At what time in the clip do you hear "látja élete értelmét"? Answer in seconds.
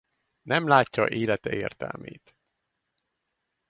0.67-2.35